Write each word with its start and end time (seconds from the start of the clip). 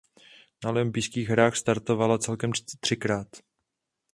Na 0.63 0.69
olympijských 0.69 1.29
hrách 1.29 1.55
startovala 1.55 2.17
celkem 2.17 2.51
třikrát. 2.79 3.27